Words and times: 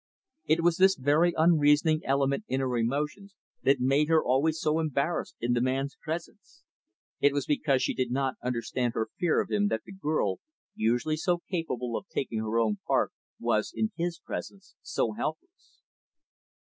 It 0.47 0.63
was 0.63 0.77
this 0.77 0.95
very 0.95 1.31
unreasoning 1.37 2.01
element 2.05 2.43
in 2.47 2.59
her 2.59 2.75
emotions 2.75 3.35
that 3.61 3.79
made 3.79 4.07
her 4.07 4.23
always 4.23 4.59
so 4.59 4.79
embarrassed 4.79 5.35
in 5.39 5.53
the 5.53 5.61
man's 5.61 5.95
presence. 6.01 6.63
It 7.19 7.33
was 7.33 7.45
because 7.45 7.83
she 7.83 7.93
did 7.93 8.09
not 8.09 8.33
understand 8.41 8.95
her 8.95 9.09
fear 9.19 9.39
of 9.39 9.51
him, 9.51 9.67
that 9.67 9.83
the 9.85 9.93
girl, 9.93 10.39
usually 10.73 11.17
so 11.17 11.43
capable 11.51 11.95
of 11.95 12.07
taking 12.07 12.39
her 12.39 12.57
own 12.57 12.79
part, 12.87 13.11
was, 13.39 13.71
in 13.75 13.91
his 13.95 14.17
presence, 14.17 14.73
so 14.81 15.11
helpless. 15.11 15.81